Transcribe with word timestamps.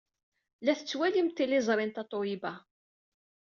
La 0.65 0.73
tettwalim 0.77 1.27
tiliẓri 1.35 1.85
n 1.87 1.91
Tatoeba. 1.95 2.53